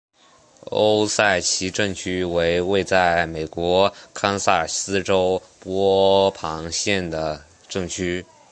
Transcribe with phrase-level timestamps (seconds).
[0.71, 8.25] 欧塞奇镇区为位在美国堪萨斯州波旁县的镇区。